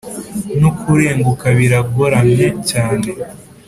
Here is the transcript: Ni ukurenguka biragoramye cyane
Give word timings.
Ni 0.57 0.65
ukurenguka 0.71 1.45
biragoramye 1.57 2.47
cyane 2.69 3.07